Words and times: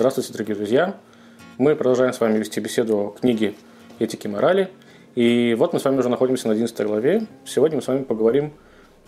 Здравствуйте, 0.00 0.32
дорогие 0.32 0.56
друзья! 0.56 0.96
Мы 1.58 1.76
продолжаем 1.76 2.14
с 2.14 2.20
вами 2.20 2.38
вести 2.38 2.58
беседу 2.58 2.96
о 2.96 3.10
книге 3.10 3.52
«Этики 3.98 4.28
и 4.28 4.30
морали». 4.30 4.70
И 5.14 5.54
вот 5.58 5.74
мы 5.74 5.78
с 5.78 5.84
вами 5.84 5.98
уже 5.98 6.08
находимся 6.08 6.46
на 6.46 6.54
11 6.54 6.86
главе. 6.86 7.26
Сегодня 7.44 7.76
мы 7.76 7.82
с 7.82 7.86
вами 7.86 8.04
поговорим 8.04 8.54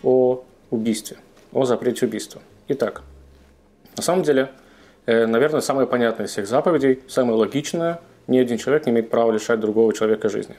о 0.02 0.44
убийстве, 0.68 1.16
о 1.50 1.64
запрете 1.64 2.04
убийства. 2.04 2.42
Итак, 2.68 3.04
на 3.96 4.02
самом 4.02 4.22
деле, 4.22 4.50
э, 5.06 5.24
наверное, 5.24 5.62
самое 5.62 5.88
понятное 5.88 6.26
из 6.26 6.32
всех 6.32 6.46
заповедей, 6.46 7.00
самое 7.08 7.38
логичное– 7.38 7.98
ни 8.26 8.36
один 8.36 8.58
человек 8.58 8.84
не 8.84 8.92
имеет 8.92 9.08
права 9.08 9.32
лишать 9.32 9.60
другого 9.60 9.94
человека 9.94 10.28
жизни. 10.28 10.56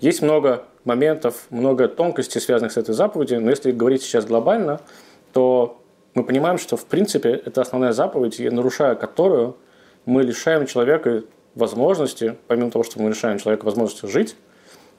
Есть 0.00 0.20
много 0.20 0.64
моментов, 0.84 1.46
много 1.48 1.88
тонкостей, 1.88 2.42
связанных 2.42 2.72
с 2.72 2.76
этой 2.76 2.94
заповедью, 2.94 3.40
но 3.40 3.48
если 3.48 3.72
говорить 3.72 4.02
сейчас 4.02 4.26
глобально, 4.26 4.82
то 5.32 5.81
мы 6.14 6.24
понимаем, 6.24 6.58
что 6.58 6.76
в 6.76 6.84
принципе 6.86 7.30
это 7.30 7.62
основная 7.62 7.92
заповедь, 7.92 8.40
и 8.40 8.50
нарушая 8.50 8.94
которую 8.94 9.56
мы 10.04 10.22
лишаем 10.22 10.66
человека 10.66 11.24
возможности, 11.54 12.36
помимо 12.46 12.70
того, 12.70 12.84
что 12.84 13.00
мы 13.00 13.10
лишаем 13.10 13.38
человека 13.38 13.64
возможности 13.64 14.06
жить, 14.06 14.36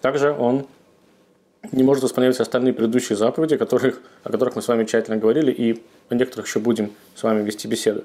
также 0.02 0.32
он 0.32 0.66
не 1.72 1.84
может 1.84 2.04
исполнять 2.04 2.40
остальные 2.40 2.74
предыдущие 2.74 3.16
заповеди, 3.16 3.58
которых, 3.58 4.02
о 4.24 4.32
которых 4.32 4.56
мы 4.56 4.62
с 4.62 4.68
вами 4.68 4.84
тщательно 4.86 5.18
говорили, 5.18 5.52
и 5.52 5.84
о 6.10 6.16
некоторых 6.16 6.48
еще 6.48 6.60
будем 6.60 6.92
с 7.16 7.24
вами 7.24 7.44
вести 7.44 7.68
беседы. 7.68 8.04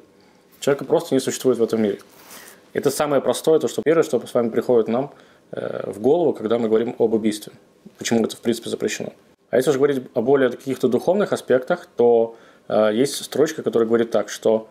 Человека 0.61 0.85
просто 0.85 1.15
не 1.15 1.21
существует 1.21 1.59
в 1.59 1.63
этом 1.63 1.83
мире. 1.83 1.99
Это 2.73 2.91
самое 2.91 3.21
простое, 3.21 3.59
то, 3.59 3.69
что 3.69 3.83
первое, 3.83 4.05
что 4.05 4.25
с 4.25 4.35
вами 4.35 4.51
приходит 4.51 4.89
нам 4.89 5.13
э, 5.53 5.91
в 5.91 6.01
голову, 6.01 6.33
когда 6.33 6.59
мы 6.59 6.69
говорим 6.69 6.95
об 6.99 7.15
убийстве. 7.15 7.53
Почему 7.97 8.25
это, 8.25 8.37
в 8.37 8.41
принципе, 8.41 8.71
запрещено. 8.71 9.13
А 9.51 9.57
если 9.57 9.71
уже 9.71 9.79
говорить 9.79 10.03
о 10.15 10.21
более 10.21 10.51
каких-то 10.51 10.89
духовных 10.89 11.33
аспектах, 11.33 11.89
то 11.97 12.37
есть 12.69 13.25
строчка, 13.25 13.63
которая 13.63 13.87
говорит 13.87 14.11
так, 14.11 14.29
что 14.29 14.69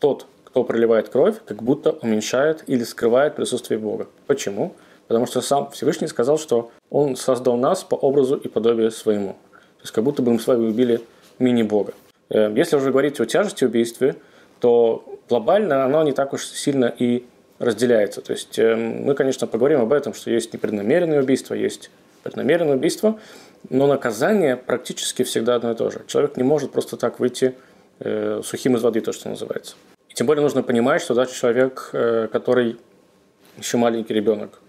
тот, 0.00 0.26
кто 0.44 0.64
проливает 0.64 1.08
кровь, 1.08 1.36
как 1.46 1.62
будто 1.62 1.92
уменьшает 1.92 2.64
или 2.66 2.84
скрывает 2.84 3.36
присутствие 3.36 3.78
Бога. 3.78 4.08
Почему? 4.26 4.74
Потому 5.06 5.26
что 5.26 5.40
сам 5.40 5.70
Всевышний 5.70 6.06
сказал, 6.06 6.38
что 6.38 6.70
Он 6.90 7.16
создал 7.16 7.56
нас 7.56 7.82
по 7.82 7.94
образу 7.94 8.36
и 8.36 8.48
подобию 8.48 8.90
своему. 8.90 9.32
То 9.78 9.82
есть 9.82 9.92
как 9.92 10.04
будто 10.04 10.22
бы 10.22 10.32
мы 10.32 10.38
с 10.38 10.46
вами 10.46 10.66
убили 10.66 11.00
мини-бога. 11.38 11.94
Э, 12.28 12.52
если 12.54 12.76
уже 12.76 12.90
говорить 12.90 13.18
о 13.20 13.26
тяжести 13.26 13.64
убийства, 13.64 14.14
то 14.60 15.18
глобально 15.28 15.84
оно 15.84 16.02
не 16.02 16.12
так 16.12 16.32
уж 16.32 16.44
сильно 16.44 16.86
и 16.86 17.24
разделяется. 17.58 18.20
То 18.20 18.32
есть 18.32 18.58
э, 18.58 18.76
мы, 18.76 19.14
конечно, 19.14 19.46
поговорим 19.46 19.80
об 19.80 19.92
этом, 19.92 20.14
что 20.14 20.30
есть 20.30 20.52
непреднамеренные 20.52 21.20
убийства, 21.20 21.54
есть 21.54 21.90
преднамеренное 22.22 22.76
убийство, 22.76 23.18
но 23.70 23.86
наказание 23.86 24.56
практически 24.56 25.22
всегда 25.22 25.56
одно 25.56 25.72
и 25.72 25.74
то 25.74 25.90
же. 25.90 26.02
Человек 26.06 26.36
не 26.36 26.42
может 26.42 26.72
просто 26.72 26.96
так 26.96 27.20
выйти 27.20 27.54
э, 28.00 28.40
сухим 28.44 28.76
из 28.76 28.82
воды, 28.82 29.00
то, 29.00 29.12
что 29.12 29.28
называется. 29.28 29.76
И 30.08 30.14
тем 30.14 30.26
более 30.26 30.42
нужно 30.42 30.62
понимать, 30.62 31.02
что 31.02 31.14
даже 31.14 31.32
человек, 31.32 31.90
э, 31.92 32.28
который 32.32 32.78
еще 33.56 33.76
маленький 33.76 34.14
ребенок, 34.14 34.60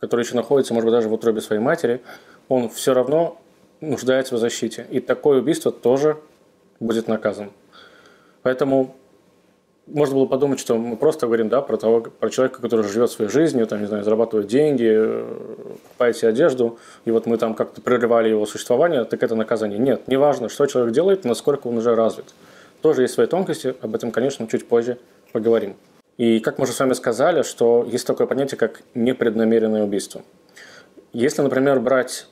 который 0.00 0.24
еще 0.24 0.34
находится, 0.34 0.74
может 0.74 0.86
быть, 0.86 0.94
даже 0.94 1.08
в 1.08 1.12
утробе 1.12 1.40
своей 1.40 1.60
матери, 1.60 2.00
он 2.48 2.68
все 2.68 2.94
равно 2.94 3.40
нуждается 3.80 4.34
в 4.34 4.38
защите. 4.38 4.86
И 4.90 5.00
такое 5.00 5.40
убийство 5.40 5.72
тоже 5.72 6.18
будет 6.80 7.08
наказано. 7.08 7.50
Поэтому 8.42 8.94
можно 9.86 10.14
было 10.14 10.26
подумать, 10.26 10.58
что 10.58 10.76
мы 10.76 10.96
просто 10.96 11.26
говорим 11.26 11.48
да, 11.48 11.60
про, 11.60 11.76
того, 11.76 12.00
про 12.00 12.30
человека, 12.30 12.60
который 12.60 12.86
живет 12.86 13.10
своей 13.10 13.30
жизнью, 13.30 13.66
там, 13.66 13.80
не 13.80 13.86
знаю, 13.86 14.04
зарабатывает 14.04 14.48
деньги, 14.48 14.84
покупает 15.82 16.16
себе 16.16 16.28
одежду, 16.28 16.78
и 17.04 17.10
вот 17.10 17.26
мы 17.26 17.36
там 17.38 17.54
как-то 17.54 17.80
прерывали 17.80 18.28
его 18.28 18.46
существование, 18.46 19.04
так 19.04 19.22
это 19.22 19.34
наказание. 19.34 19.78
Нет, 19.78 20.08
неважно, 20.08 20.48
что 20.48 20.66
человек 20.66 20.92
делает, 20.92 21.24
насколько 21.24 21.66
он 21.66 21.78
уже 21.78 21.94
развит. 21.94 22.34
Тоже 22.82 23.02
есть 23.02 23.14
свои 23.14 23.26
тонкости, 23.26 23.74
об 23.80 23.94
этом, 23.94 24.10
конечно, 24.10 24.46
чуть 24.46 24.68
позже 24.68 24.98
поговорим. 25.32 25.76
И 26.16 26.40
как 26.40 26.58
мы 26.58 26.64
уже 26.64 26.72
с 26.72 26.80
вами 26.80 26.92
сказали, 26.92 27.42
что 27.42 27.86
есть 27.90 28.06
такое 28.06 28.26
понятие, 28.26 28.58
как 28.58 28.82
непреднамеренное 28.94 29.82
убийство. 29.82 30.22
Если, 31.12 31.42
например, 31.42 31.80
брать, 31.80 32.26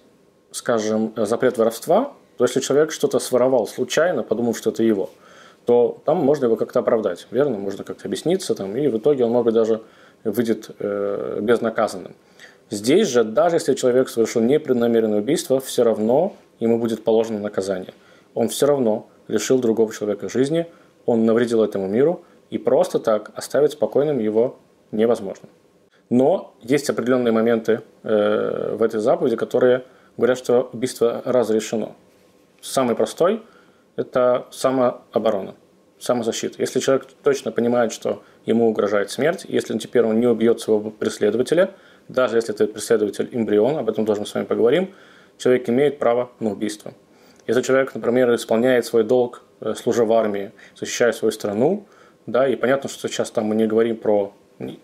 скажем, 0.50 1.12
запрет 1.16 1.58
воровства, 1.58 2.12
то 2.36 2.44
если 2.44 2.60
человек 2.60 2.92
что-то 2.92 3.18
своровал 3.18 3.66
случайно, 3.66 4.22
подумав, 4.22 4.56
что 4.56 4.70
это 4.70 4.82
его– 4.82 5.10
то 5.64 6.00
там 6.04 6.18
можно 6.18 6.46
его 6.46 6.56
как-то 6.56 6.80
оправдать, 6.80 7.26
верно? 7.30 7.58
Можно 7.58 7.84
как-то 7.84 8.06
объясниться, 8.06 8.54
там, 8.54 8.76
и 8.76 8.88
в 8.88 8.98
итоге 8.98 9.24
он, 9.24 9.30
может 9.32 9.46
быть, 9.46 9.54
даже 9.54 9.82
выйдет 10.24 10.70
э, 10.78 11.38
безнаказанным. 11.40 12.14
Здесь 12.72 13.08
же, 13.08 13.22
даже 13.22 13.56
если 13.56 13.74
человек 13.74 14.08
совершил 14.08 14.40
непреднамеренное 14.40 15.18
убийство, 15.18 15.60
все 15.60 15.84
равно 15.84 16.34
ему 16.58 16.78
будет 16.78 17.04
положено 17.04 17.38
наказание. 17.38 17.92
Он 18.32 18.48
все 18.48 18.64
равно 18.64 19.10
лишил 19.28 19.58
другого 19.58 19.92
человека 19.92 20.30
жизни, 20.30 20.66
он 21.04 21.26
навредил 21.26 21.62
этому 21.62 21.86
миру, 21.86 22.24
и 22.48 22.56
просто 22.56 22.98
так 22.98 23.30
оставить 23.34 23.72
спокойным 23.72 24.20
его 24.20 24.56
невозможно. 24.90 25.50
Но 26.08 26.54
есть 26.62 26.88
определенные 26.88 27.32
моменты 27.32 27.82
э, 28.04 28.74
в 28.74 28.82
этой 28.82 29.00
заповеди, 29.00 29.36
которые 29.36 29.84
говорят, 30.16 30.38
что 30.38 30.70
убийство 30.72 31.20
разрешено. 31.26 31.94
Самый 32.62 32.96
простой– 32.96 33.42
это 33.96 34.46
самооборона, 34.50 35.56
самозащита. 35.98 36.54
Если 36.56 36.80
человек 36.80 37.06
точно 37.22 37.52
понимает, 37.52 37.92
что 37.92 38.22
ему 38.46 38.66
угрожает 38.66 39.10
смерть, 39.10 39.44
если 39.46 39.76
теперь 39.76 40.04
он 40.04 40.20
не 40.20 40.26
убьет 40.26 40.60
своего 40.60 40.90
преследователя, 40.90 41.74
даже 42.08 42.36
если 42.36 42.54
этот 42.54 42.72
преследователь 42.72 43.28
эмбрион, 43.32 43.78
об 43.78 43.88
этом 43.88 44.06
тоже 44.06 44.20
мы 44.20 44.26
с 44.26 44.34
вами 44.34 44.44
поговорим, 44.44 44.90
человек 45.38 45.68
имеет 45.68 45.98
право 45.98 46.30
на 46.40 46.50
убийство. 46.50 46.92
Если 47.46 47.62
человек, 47.62 47.94
например, 47.94 48.34
исполняет 48.34 48.84
свой 48.84 49.04
долг, 49.04 49.42
э, 49.60 49.74
служа 49.74 50.04
в 50.04 50.12
армии, 50.12 50.52
защищая 50.76 51.12
свою 51.12 51.32
страну, 51.32 51.86
да, 52.26 52.46
и 52.46 52.56
понятно, 52.56 52.88
что 52.88 53.08
сейчас 53.08 53.30
там 53.30 53.46
мы 53.46 53.54
не 53.54 53.66
говорим 53.66 53.96
про 53.96 54.32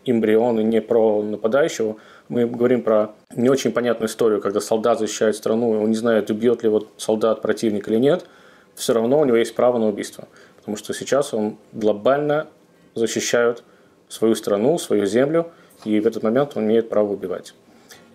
эмбрион 0.04 0.58
и 0.58 0.64
не 0.64 0.80
про 0.80 1.22
нападающего, 1.22 1.96
мы 2.28 2.46
говорим 2.46 2.82
про 2.82 3.14
не 3.36 3.48
очень 3.48 3.70
понятную 3.70 4.08
историю, 4.08 4.40
когда 4.40 4.60
солдат 4.60 4.98
защищает 4.98 5.36
страну, 5.36 5.74
и 5.74 5.78
он 5.78 5.90
не 5.90 5.96
знает, 5.96 6.30
убьет 6.30 6.62
ли 6.64 6.68
вот 6.68 6.88
солдат 6.96 7.42
противник 7.42 7.88
или 7.88 7.96
нет– 7.96 8.24
все 8.78 8.94
равно 8.94 9.20
у 9.20 9.24
него 9.24 9.36
есть 9.36 9.54
право 9.54 9.78
на 9.78 9.88
убийство. 9.88 10.28
Потому 10.56 10.76
что 10.76 10.94
сейчас 10.94 11.34
он 11.34 11.58
глобально 11.72 12.46
защищает 12.94 13.64
свою 14.08 14.34
страну, 14.34 14.78
свою 14.78 15.04
землю, 15.04 15.50
и 15.84 16.00
в 16.00 16.06
этот 16.06 16.22
момент 16.22 16.56
он 16.56 16.65
имеет 16.65 16.89
право 16.89 17.12
убивать. 17.12 17.55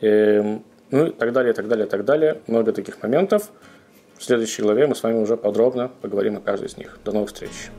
И, 0.01 0.07
эм, 0.07 0.63
ну 0.91 1.07
и 1.07 1.11
так 1.11 1.31
далее, 1.31 1.53
так 1.53 1.67
далее, 1.67 1.85
так 1.85 2.05
далее. 2.05 2.39
Много 2.47 2.73
таких 2.73 3.01
моментов. 3.01 3.51
В 4.17 4.23
следующей 4.23 4.61
главе 4.61 4.87
мы 4.87 4.95
с 4.95 5.03
вами 5.03 5.17
уже 5.17 5.37
подробно 5.37 5.91
поговорим 6.01 6.37
о 6.37 6.39
каждой 6.39 6.67
из 6.67 6.77
них. 6.77 6.99
До 7.03 7.11
новых 7.11 7.29
встреч! 7.29 7.71